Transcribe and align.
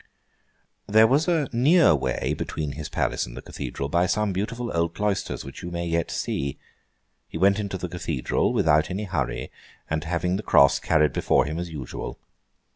There 0.87 1.05
was 1.05 1.27
a 1.27 1.47
near 1.53 1.93
way 1.93 2.33
between 2.35 2.71
his 2.71 2.89
Palace 2.89 3.27
and 3.27 3.37
the 3.37 3.41
Cathedral, 3.43 3.87
by 3.87 4.07
some 4.07 4.33
beautiful 4.33 4.71
old 4.75 4.95
cloisters 4.95 5.45
which 5.45 5.61
you 5.61 5.69
may 5.69 5.85
yet 5.85 6.09
see. 6.09 6.57
He 7.27 7.37
went 7.37 7.59
into 7.59 7.77
the 7.77 7.87
Cathedral, 7.87 8.51
without 8.51 8.89
any 8.89 9.03
hurry, 9.03 9.51
and 9.91 10.03
having 10.03 10.37
the 10.37 10.41
Cross 10.41 10.79
carried 10.79 11.13
before 11.13 11.45
him 11.45 11.59
as 11.59 11.69
usual. 11.69 12.17